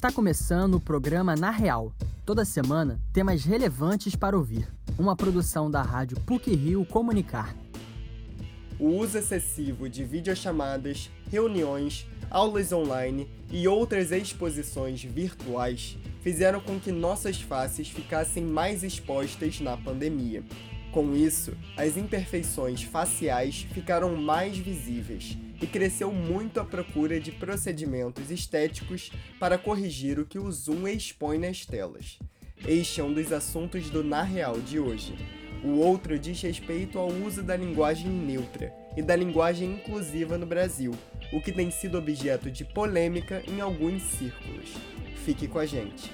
[0.00, 1.92] Está começando o programa Na Real.
[2.24, 4.66] Toda semana, temas relevantes para ouvir.
[4.98, 7.54] Uma produção da rádio PUC Rio Comunicar.
[8.78, 16.90] O uso excessivo de videochamadas, reuniões, aulas online e outras exposições virtuais fizeram com que
[16.90, 20.42] nossas faces ficassem mais expostas na pandemia.
[20.92, 28.28] Com isso, as imperfeições faciais ficaram mais visíveis e cresceu muito a procura de procedimentos
[28.28, 32.18] estéticos para corrigir o que o Zoom expõe nas telas.
[32.66, 35.14] Este é um dos assuntos do Na Real de hoje.
[35.62, 40.92] O outro diz respeito ao uso da linguagem neutra e da linguagem inclusiva no Brasil,
[41.32, 44.70] o que tem sido objeto de polêmica em alguns círculos.
[45.24, 46.10] Fique com a gente.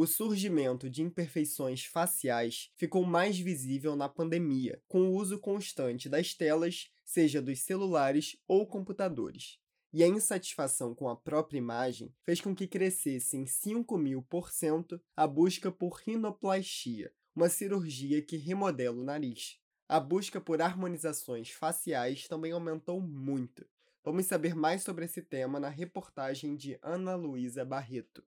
[0.00, 6.32] O surgimento de imperfeições faciais ficou mais visível na pandemia, com o uso constante das
[6.34, 9.58] telas, seja dos celulares ou computadores.
[9.92, 14.52] E a insatisfação com a própria imagem fez com que crescesse em 5 mil por
[14.52, 19.58] cento a busca por rinoplastia, uma cirurgia que remodela o nariz.
[19.88, 23.66] A busca por harmonizações faciais também aumentou muito.
[24.04, 28.22] Vamos saber mais sobre esse tema na reportagem de Ana Luísa Barreto.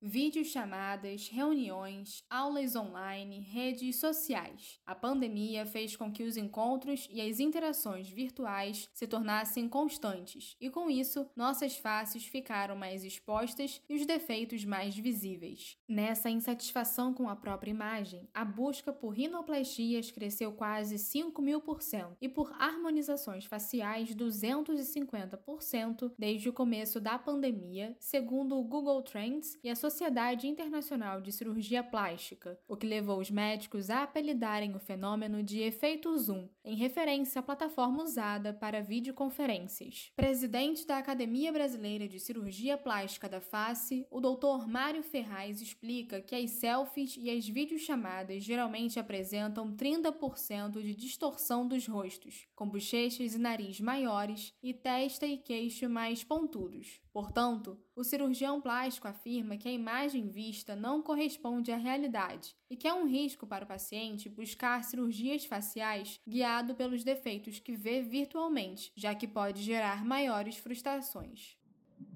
[0.00, 4.78] Videochamadas, reuniões, aulas online, redes sociais.
[4.84, 10.68] A pandemia fez com que os encontros e as interações virtuais se tornassem constantes, e
[10.68, 15.76] com isso, nossas faces ficaram mais expostas e os defeitos mais visíveis.
[15.88, 21.82] Nessa insatisfação com a própria imagem, a busca por rinoplastias cresceu quase 5 mil por
[21.82, 29.58] cento e por harmonizações faciais 250% desde o começo da pandemia, segundo o Google Trends
[29.62, 34.78] e a Sociedade Internacional de Cirurgia Plástica, o que levou os médicos a apelidarem o
[34.78, 40.10] fenômeno de efeito Zoom, em referência à plataforma usada para videoconferências.
[40.16, 44.66] Presidente da Academia Brasileira de Cirurgia Plástica da Face, o Dr.
[44.66, 51.86] Mário Ferraz explica que as selfies e as videochamadas geralmente apresentam 30% de distorção dos
[51.86, 57.03] rostos, com bochechas e nariz maiores e testa e queixo mais pontudos.
[57.14, 62.88] Portanto, o cirurgião plástico afirma que a imagem vista não corresponde à realidade e que
[62.88, 68.92] é um risco para o paciente buscar cirurgias faciais guiado pelos defeitos que vê virtualmente,
[68.96, 71.56] já que pode gerar maiores frustrações.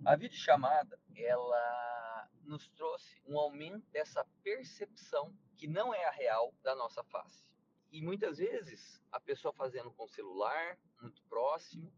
[0.05, 6.75] A videochamada, ela nos trouxe um aumento dessa percepção que não é a real da
[6.75, 7.45] nossa face.
[7.93, 11.89] E muitas vezes a pessoa fazendo com o celular muito próximo,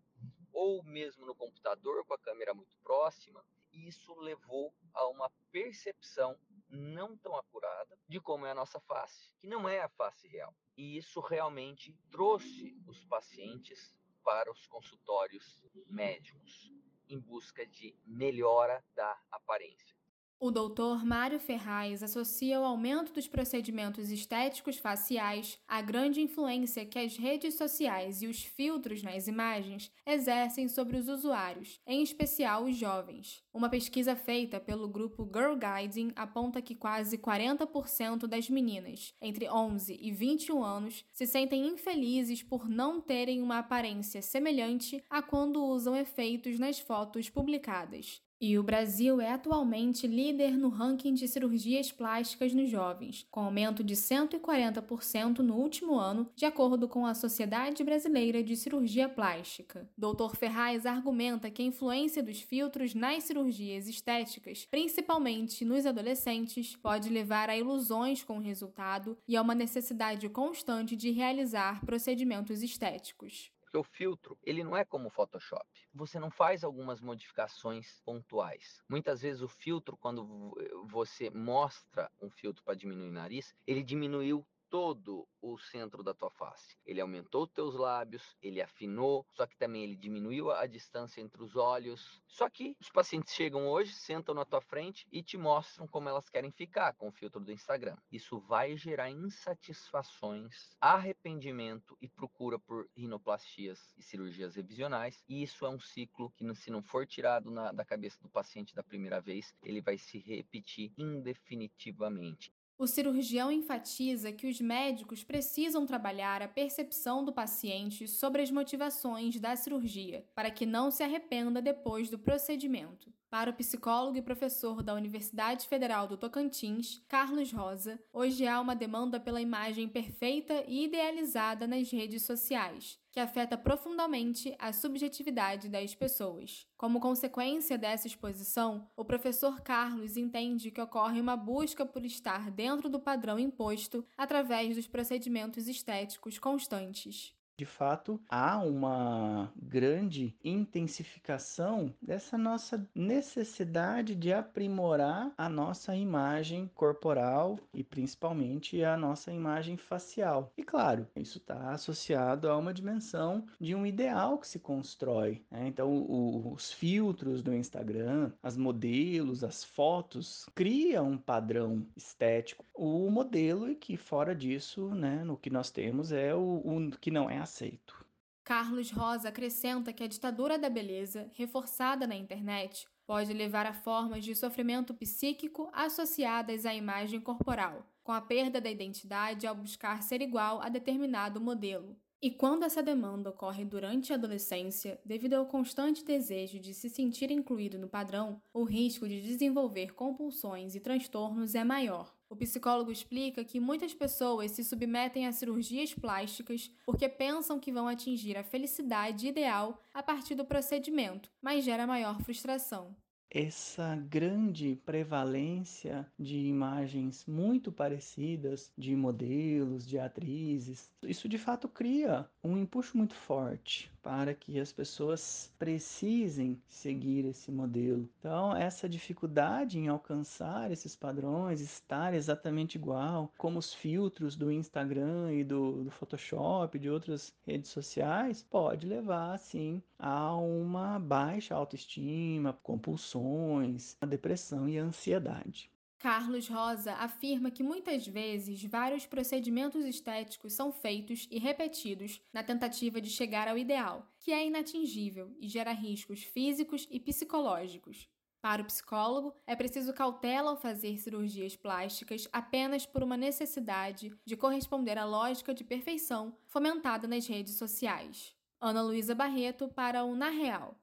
[0.52, 6.38] ou mesmo no computador com a câmera muito próxima, e isso levou a uma percepção
[6.68, 10.54] não tão acurada de como é a nossa face, que não é a face real.
[10.76, 13.94] E isso realmente trouxe os pacientes
[14.24, 16.72] para os consultórios médicos
[17.08, 19.99] em busca de melhora da aparência.
[20.42, 26.98] O doutor Mário Ferraz associa o aumento dos procedimentos estéticos faciais à grande influência que
[26.98, 32.74] as redes sociais e os filtros nas imagens exercem sobre os usuários, em especial os
[32.74, 33.44] jovens.
[33.52, 39.98] Uma pesquisa feita pelo grupo Girl Guiding aponta que quase 40% das meninas entre 11
[40.00, 45.94] e 21 anos se sentem infelizes por não terem uma aparência semelhante a quando usam
[45.94, 48.22] efeitos nas fotos publicadas.
[48.42, 53.84] E o Brasil é atualmente líder no ranking de cirurgias plásticas nos jovens, com aumento
[53.84, 59.86] de 140% no último ano, de acordo com a Sociedade Brasileira de Cirurgia Plástica.
[59.94, 60.34] Dr.
[60.36, 67.50] Ferraz argumenta que a influência dos filtros nas cirurgias estéticas, principalmente nos adolescentes, pode levar
[67.50, 73.52] a ilusões com o resultado e a uma necessidade constante de realizar procedimentos estéticos.
[73.70, 75.64] Porque o filtro, ele não é como o Photoshop.
[75.94, 78.82] Você não faz algumas modificações pontuais.
[78.88, 80.56] Muitas vezes o filtro, quando
[80.88, 86.30] você mostra um filtro para diminuir o nariz, ele diminuiu todo o centro da tua
[86.30, 86.76] face.
[86.86, 91.56] Ele aumentou teus lábios, ele afinou, só que também ele diminuiu a distância entre os
[91.56, 92.22] olhos.
[92.28, 96.28] Só que os pacientes chegam hoje, sentam na tua frente e te mostram como elas
[96.28, 97.96] querem ficar com o filtro do Instagram.
[98.12, 105.24] Isso vai gerar insatisfações, arrependimento e procura por rinoplastias e cirurgias revisionais.
[105.28, 108.74] E isso é um ciclo que, se não for tirado na, da cabeça do paciente
[108.74, 112.52] da primeira vez, ele vai se repetir indefinitivamente.
[112.80, 119.38] O cirurgião enfatiza que os médicos precisam trabalhar a percepção do paciente sobre as motivações
[119.38, 123.12] da cirurgia, para que não se arrependa depois do procedimento.
[123.30, 128.74] Para o psicólogo e professor da Universidade Federal do Tocantins, Carlos Rosa, hoje há uma
[128.74, 135.94] demanda pela imagem perfeita e idealizada nas redes sociais, que afeta profundamente a subjetividade das
[135.94, 136.66] pessoas.
[136.76, 142.88] Como consequência dessa exposição, o professor Carlos entende que ocorre uma busca por estar dentro
[142.88, 152.38] do padrão imposto através dos procedimentos estéticos constantes de fato, há uma grande intensificação dessa
[152.38, 160.50] nossa necessidade de aprimorar a nossa imagem corporal e principalmente a nossa imagem facial.
[160.56, 165.42] E claro, isso está associado a uma dimensão de um ideal que se constrói.
[165.50, 165.68] Né?
[165.68, 172.64] Então, o, os filtros do Instagram, as modelos, as fotos criam um padrão estético.
[172.72, 177.10] O modelo e que fora disso, né, no que nós temos é o, o que
[177.10, 178.06] não é aceito.
[178.44, 184.24] Carlos Rosa acrescenta que a ditadura da beleza, reforçada na internet, pode levar a formas
[184.24, 190.22] de sofrimento psíquico associadas à imagem corporal, com a perda da identidade ao buscar ser
[190.22, 191.96] igual a determinado modelo.
[192.22, 197.30] E quando essa demanda ocorre durante a adolescência, devido ao constante desejo de se sentir
[197.30, 202.14] incluído no padrão, o risco de desenvolver compulsões e transtornos é maior.
[202.28, 207.88] O psicólogo explica que muitas pessoas se submetem a cirurgias plásticas porque pensam que vão
[207.88, 212.94] atingir a felicidade ideal a partir do procedimento, mas gera maior frustração
[213.30, 222.28] essa grande prevalência de imagens muito parecidas de modelos, de atrizes, isso de fato cria
[222.42, 228.08] um empuxo muito forte para que as pessoas precisem seguir esse modelo.
[228.18, 235.32] Então, essa dificuldade em alcançar esses padrões, estar exatamente igual, como os filtros do Instagram
[235.32, 242.58] e do, do Photoshop, de outras redes sociais, pode levar, sim, a uma baixa autoestima,
[242.62, 245.70] compulsões, a depressão e a ansiedade.
[246.00, 253.02] Carlos Rosa afirma que muitas vezes vários procedimentos estéticos são feitos e repetidos na tentativa
[253.02, 258.08] de chegar ao ideal, que é inatingível e gera riscos físicos e psicológicos.
[258.40, 264.36] Para o psicólogo, é preciso cautela ao fazer cirurgias plásticas apenas por uma necessidade de
[264.38, 268.34] corresponder à lógica de perfeição fomentada nas redes sociais.
[268.58, 270.80] Ana Luísa Barreto para o Na Real.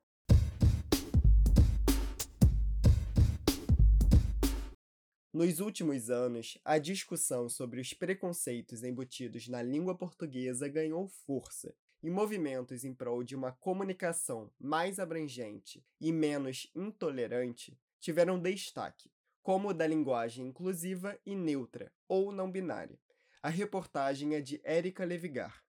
[5.38, 12.10] Nos últimos anos, a discussão sobre os preconceitos embutidos na língua portuguesa ganhou força, e
[12.10, 19.12] movimentos em prol de uma comunicação mais abrangente e menos intolerante tiveram destaque,
[19.44, 23.00] como o da linguagem inclusiva e neutra, ou não binária.
[23.40, 25.64] A reportagem é de Érica Levigar.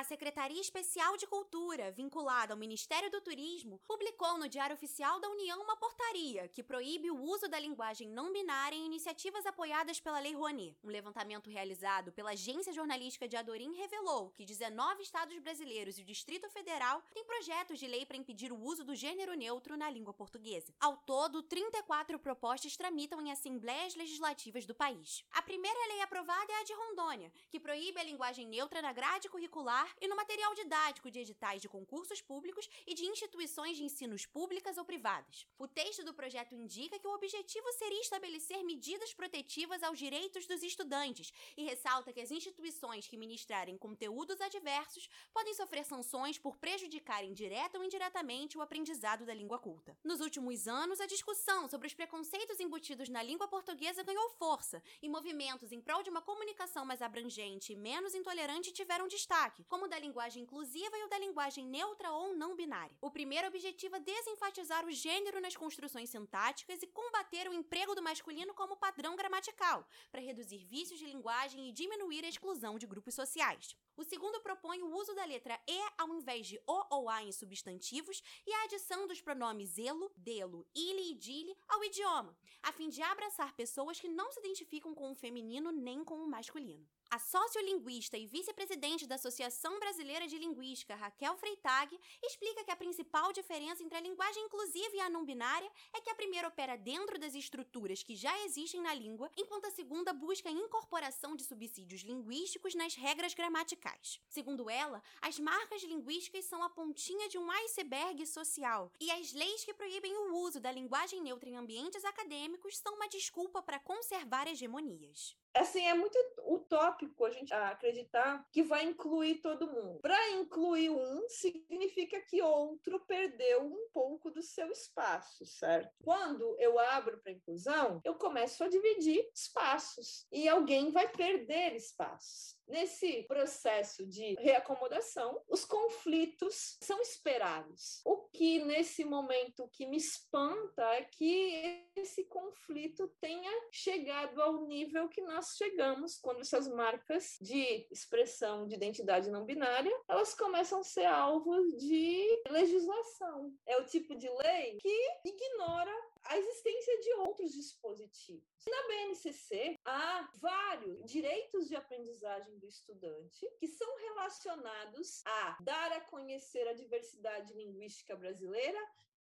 [0.00, 5.28] A Secretaria Especial de Cultura, vinculada ao Ministério do Turismo, publicou no Diário Oficial da
[5.28, 10.18] União uma portaria que proíbe o uso da linguagem não binária em iniciativas apoiadas pela
[10.18, 10.74] Lei Rouanet.
[10.82, 16.06] Um levantamento realizado pela agência jornalística de Adorim revelou que 19 estados brasileiros e o
[16.06, 20.14] Distrito Federal têm projetos de lei para impedir o uso do gênero neutro na língua
[20.14, 20.72] portuguesa.
[20.80, 25.22] Ao todo, 34 propostas tramitam em assembleias legislativas do país.
[25.30, 29.28] A primeira lei aprovada é a de Rondônia, que proíbe a linguagem neutra na grade
[29.28, 34.26] curricular e no material didático de editais de concursos públicos e de instituições de ensinos
[34.26, 35.46] públicas ou privadas.
[35.58, 40.62] O texto do projeto indica que o objetivo seria estabelecer medidas protetivas aos direitos dos
[40.62, 47.32] estudantes e ressalta que as instituições que ministrarem conteúdos adversos podem sofrer sanções por prejudicarem
[47.32, 49.96] direta ou indiretamente o aprendizado da língua culta.
[50.04, 55.08] Nos últimos anos, a discussão sobre os preconceitos embutidos na língua portuguesa ganhou força e
[55.08, 59.86] movimentos em prol de uma comunicação mais abrangente e menos intolerante tiveram destaque, como como
[59.86, 62.94] o da linguagem inclusiva e o da linguagem neutra ou não binária.
[63.00, 68.02] O primeiro objetivo é desenfatizar o gênero nas construções sintáticas e combater o emprego do
[68.02, 73.14] masculino como padrão gramatical, para reduzir vícios de linguagem e diminuir a exclusão de grupos
[73.14, 73.74] sociais.
[73.96, 77.32] O segundo propõe o uso da letra E ao invés de O ou A em
[77.32, 82.90] substantivos e a adição dos pronomes elo, delo, ile e dile ao idioma, a fim
[82.90, 86.86] de abraçar pessoas que não se identificam com o feminino nem com o masculino.
[87.12, 93.32] A sociolinguista e vice-presidente da Associação Brasileira de Linguística, Raquel Freitag, explica que a principal
[93.32, 97.18] diferença entre a linguagem inclusiva e a não binária é que a primeira opera dentro
[97.18, 102.02] das estruturas que já existem na língua, enquanto a segunda busca a incorporação de subsídios
[102.02, 104.20] linguísticos nas regras gramaticais.
[104.28, 109.64] Segundo ela, as marcas linguísticas são a pontinha de um iceberg social, e as leis
[109.64, 114.46] que proíbem o uso da linguagem neutra em ambientes acadêmicos são uma desculpa para conservar
[114.46, 115.36] hegemonias.
[115.54, 116.16] Assim, é muito
[116.46, 120.00] utópico a gente acreditar que vai incluir todo mundo.
[120.00, 125.90] Para incluir um, significa que outro perdeu um pouco do seu espaço, certo?
[126.02, 132.59] Quando eu abro para inclusão, eu começo a dividir espaços e alguém vai perder espaços.
[132.70, 138.00] Nesse processo de reacomodação, os conflitos são esperados.
[138.04, 145.08] O que nesse momento que me espanta é que esse conflito tenha chegado ao nível
[145.08, 150.84] que nós chegamos quando essas marcas de expressão de identidade não binária, elas começam a
[150.84, 153.52] ser alvos de legislação.
[153.66, 155.92] É o tipo de lei que ignora
[156.24, 158.44] a existência de outros dispositivos.
[158.66, 166.00] Na BNCC, há vários direitos de aprendizagem do estudante que são relacionados a dar a
[166.00, 168.80] conhecer a diversidade linguística brasileira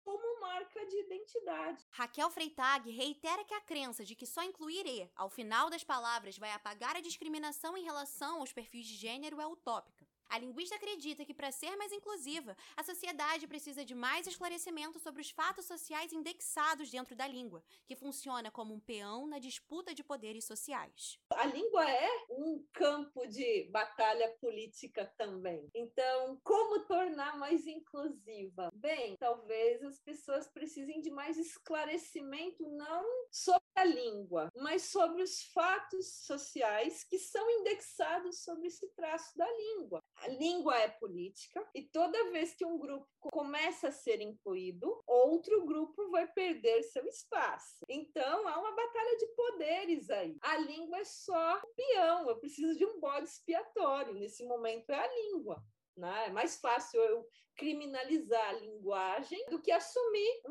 [0.07, 1.85] como marca de identidade.
[1.91, 6.37] Raquel Freitag reitera que a crença de que só incluir E ao final das palavras
[6.37, 10.06] vai apagar a discriminação em relação aos perfis de gênero é utópica.
[10.29, 15.21] A linguista acredita que, para ser mais inclusiva, a sociedade precisa de mais esclarecimento sobre
[15.21, 20.03] os fatos sociais indexados dentro da língua, que funciona como um peão na disputa de
[20.03, 21.17] poderes sociais.
[21.31, 25.69] A língua é um campo de batalha política também.
[25.73, 28.69] Então, como tornar mais inclusiva?
[28.73, 35.43] Bem, talvez as pessoas precisem de mais esclarecimento, não sobre a língua, mas sobre os
[35.53, 41.83] fatos sociais que são indexados sobre esse traço da língua a língua é política e
[41.83, 47.85] toda vez que um grupo começa a ser incluído, outro grupo vai perder seu espaço.
[47.87, 50.37] Então há uma batalha de poderes aí.
[50.41, 54.15] A língua é só um peão, eu preciso de um bode expiatório.
[54.15, 55.63] Nesse momento é a língua.
[55.95, 56.27] Né?
[56.27, 57.27] É mais fácil eu
[57.57, 60.41] criminalizar a linguagem do que assumir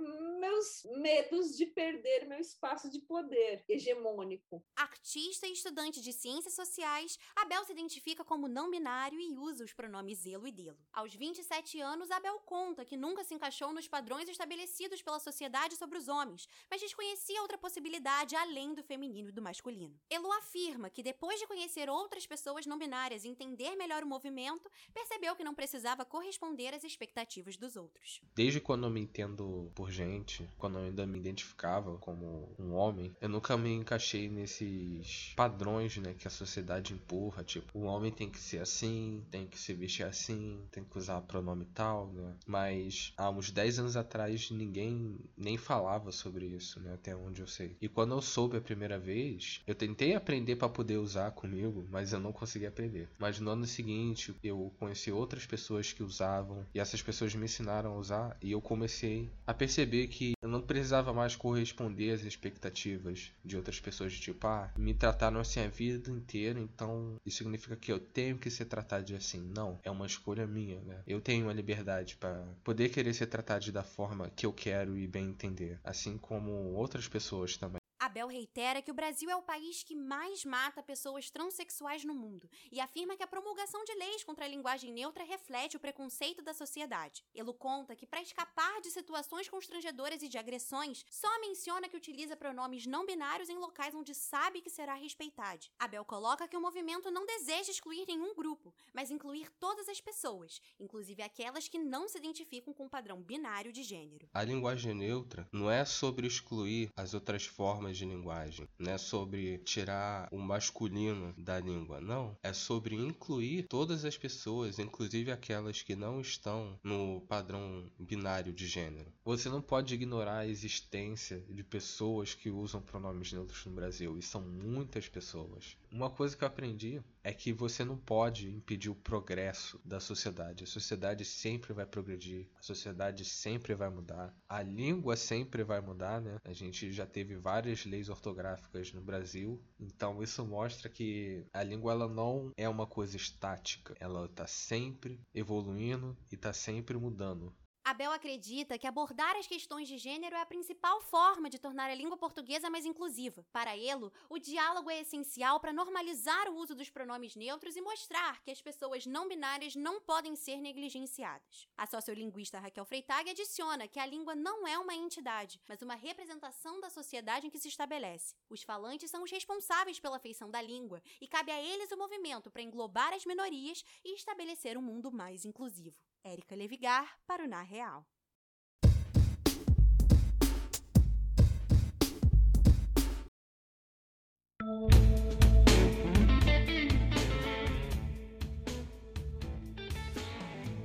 [0.41, 4.63] meus medos de perder meu espaço de poder hegemônico.
[4.75, 9.73] Artista e estudante de ciências sociais, Abel se identifica como não binário e usa os
[9.73, 10.79] pronomes elo e delo.
[10.93, 15.99] Aos 27 anos, Abel conta que nunca se encaixou nos padrões estabelecidos pela sociedade sobre
[15.99, 19.99] os homens, mas desconhecia outra possibilidade além do feminino e do masculino.
[20.11, 24.69] Elo afirma que depois de conhecer outras pessoas não binárias e entender melhor o movimento,
[24.93, 28.23] percebeu que não precisava corresponder às expectativas dos outros.
[28.35, 33.15] Desde quando eu me entendo por gente, quando eu ainda me identificava como um homem,
[33.21, 38.31] eu nunca me encaixei nesses padrões, né, que a sociedade empurra, tipo, o homem tem
[38.31, 42.35] que ser assim, tem que se vestir assim, tem que usar pronome tal, né?
[42.47, 47.47] Mas há uns 10 anos atrás ninguém nem falava sobre isso, né, até onde eu
[47.47, 47.77] sei.
[47.81, 52.13] E quando eu soube a primeira vez, eu tentei aprender para poder usar comigo, mas
[52.13, 53.09] eu não consegui aprender.
[53.19, 57.93] Mas no ano seguinte, eu conheci outras pessoas que usavam e essas pessoas me ensinaram
[57.93, 63.33] a usar e eu comecei a perceber que eu não precisava mais corresponder às expectativas
[63.45, 67.77] de outras pessoas de tipo, ah, me trataram assim a vida inteira, então isso significa
[67.77, 69.53] que eu tenho que ser tratado assim.
[69.55, 71.03] Não, é uma escolha minha, né?
[71.07, 75.07] Eu tenho a liberdade para poder querer ser tratado da forma que eu quero e
[75.07, 77.81] bem entender, assim como outras pessoas também.
[78.17, 82.49] Abel reitera que o Brasil é o país que mais mata pessoas transexuais no mundo
[82.73, 86.55] e afirma que a promulgação de leis contra a linguagem neutra reflete o preconceito da
[86.55, 87.23] sociedade.
[87.35, 92.35] Ele conta que, para escapar de situações constrangedoras e de agressões, só menciona que utiliza
[92.35, 95.67] pronomes não binários em locais onde sabe que será respeitado.
[95.79, 100.59] Abel coloca que o movimento não deseja excluir nenhum grupo, mas incluir todas as pessoas,
[100.81, 104.27] inclusive aquelas que não se identificam com o padrão binário de gênero.
[104.33, 109.59] A linguagem neutra não é sobre excluir as outras formas de linguagem, não é sobre
[109.59, 112.37] tirar o masculino da língua, não.
[112.43, 118.67] É sobre incluir todas as pessoas, inclusive aquelas que não estão no padrão binário de
[118.67, 119.13] gênero.
[119.25, 124.23] Você não pode ignorar a existência de pessoas que usam pronomes neutros no Brasil, e
[124.23, 125.77] são muitas pessoas.
[125.91, 130.65] Uma coisa que eu aprendi é que você não pode impedir o progresso da sociedade.
[130.65, 136.21] A sociedade sempre vai progredir, a sociedade sempre vai mudar, a língua sempre vai mudar,
[136.21, 136.39] né?
[136.45, 141.93] A gente já teve várias leis ortográficas no Brasil, então isso mostra que a língua
[141.93, 147.53] ela não é uma coisa estática, ela está sempre evoluindo e está sempre mudando.
[147.89, 151.95] Abel acredita que abordar as questões de gênero é a principal forma de tornar a
[151.95, 153.47] língua portuguesa mais inclusiva.
[153.53, 158.43] Para ele, o diálogo é essencial para normalizar o uso dos pronomes neutros e mostrar
[158.43, 161.69] que as pessoas não binárias não podem ser negligenciadas.
[161.77, 166.81] A sociolinguista Raquel Freitag adiciona que a língua não é uma entidade, mas uma representação
[166.81, 168.35] da sociedade em que se estabelece.
[168.51, 172.51] Os falantes são os responsáveis pela feição da língua e cabe a eles o movimento
[172.51, 175.95] para englobar as minorias e estabelecer um mundo mais inclusivo.
[176.27, 178.05] Érica Levigar para o Na Real.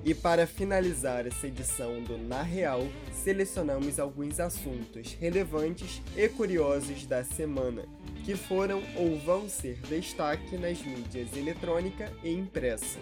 [0.05, 2.81] E para finalizar essa edição do Na Real,
[3.11, 7.85] selecionamos alguns assuntos relevantes e curiosos da semana,
[8.23, 12.99] que foram ou vão ser destaque nas mídias eletrônica e impressa.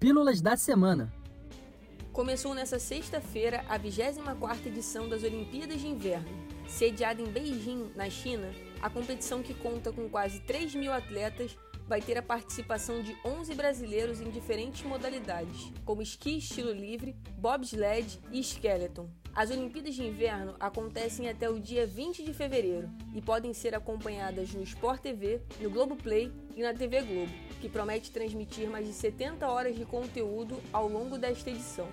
[0.00, 1.12] Pílulas da semana.
[2.10, 6.26] Começou nesta sexta-feira a 24ª edição das Olimpíadas de Inverno.
[6.66, 11.54] Sediada em Beijing, na China, a competição que conta com quase 3 mil atletas
[11.86, 18.18] vai ter a participação de 11 brasileiros em diferentes modalidades, como esqui estilo livre, bobsled
[18.32, 19.06] e skeleton.
[19.34, 24.52] As Olimpíadas de Inverno acontecem até o dia 20 de fevereiro e podem ser acompanhadas
[24.52, 29.46] no Sport TV, no Globoplay e na TV Globo, que promete transmitir mais de 70
[29.48, 31.88] horas de conteúdo ao longo desta edição.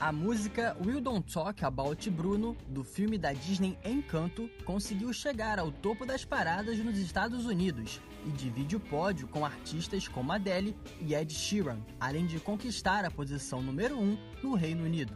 [0.00, 5.70] A música We Don't Talk About Bruno, do filme da Disney Encanto, conseguiu chegar ao
[5.70, 11.14] topo das paradas nos Estados Unidos e divide o pódio com artistas como Adele e
[11.14, 15.14] Ed Sheeran, além de conquistar a posição número 1 no Reino Unido.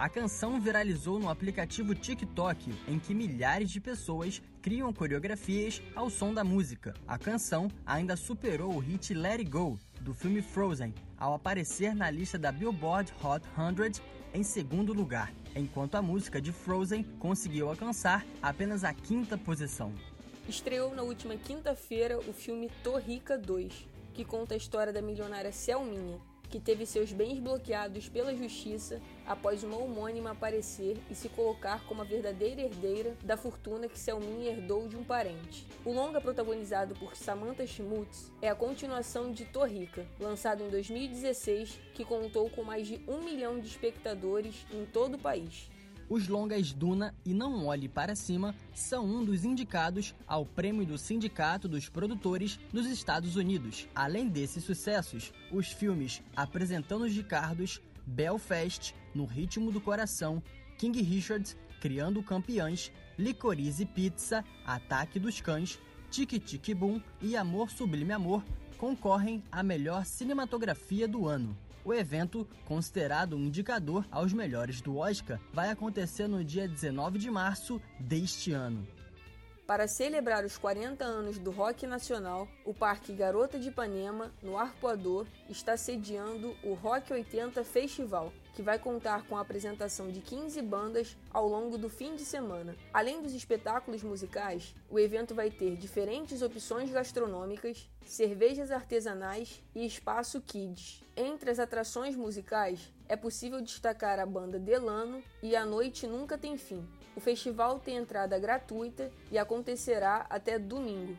[0.00, 6.32] A canção viralizou no aplicativo TikTok, em que milhares de pessoas criam coreografias ao som
[6.32, 6.94] da música.
[7.06, 12.10] A canção ainda superou o hit Let It Go, do filme Frozen, ao aparecer na
[12.10, 14.02] lista da Billboard Hot 100
[14.32, 19.92] em segundo lugar, enquanto a música de Frozen conseguiu alcançar apenas a quinta posição.
[20.48, 26.18] Estreou na última quinta-feira o filme Torrica 2, que conta a história da milionária Selminha,
[26.50, 32.02] que teve seus bens bloqueados pela justiça após uma homônima aparecer e se colocar como
[32.02, 35.66] a verdadeira herdeira da fortuna que Selminha herdou de um parente.
[35.84, 42.04] O longa protagonizado por Samantha Schmutz é a continuação de Torrica, lançado em 2016, que
[42.04, 45.70] contou com mais de um milhão de espectadores em todo o país.
[46.10, 50.98] Os longas Duna e Não Olhe Para Cima são um dos indicados ao prêmio do
[50.98, 53.86] Sindicato dos Produtores dos Estados Unidos.
[53.94, 60.42] Além desses sucessos, os filmes Apresentando os Ricardos, Belfast, No Ritmo do Coração,
[60.76, 65.78] King Richard, Criando Campeãs, Licorice Pizza, Ataque dos Cães,
[66.10, 68.42] Tic Tic Boom e Amor Sublime Amor
[68.76, 71.56] concorrem à melhor cinematografia do ano.
[71.84, 77.30] O evento, considerado um indicador aos melhores do Oscar, vai acontecer no dia 19 de
[77.30, 78.86] março deste ano.
[79.66, 85.26] Para celebrar os 40 anos do rock nacional, o Parque Garota de Ipanema, no Arpoador,
[85.48, 91.16] está sediando o Rock 80 Festival, que vai contar com a apresentação de 15 bandas
[91.30, 92.76] ao longo do fim de semana.
[92.92, 100.40] Além dos espetáculos musicais, o evento vai ter diferentes opções gastronômicas, cervejas artesanais e espaço
[100.40, 101.02] kids.
[101.16, 106.56] Entre as atrações musicais, é possível destacar a banda Delano e A Noite Nunca Tem
[106.56, 106.86] Fim.
[107.16, 111.16] O festival tem entrada gratuita e acontecerá até domingo.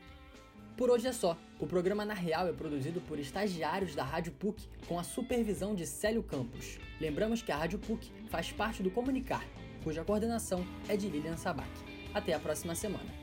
[0.77, 1.37] Por hoje é só.
[1.59, 5.85] O programa Na Real é produzido por estagiários da Rádio PUC com a supervisão de
[5.85, 6.79] Célio Campos.
[6.99, 9.45] Lembramos que a Rádio PUC faz parte do Comunicar,
[9.83, 11.69] cuja coordenação é de Lilian Sabac.
[12.13, 13.20] Até a próxima semana.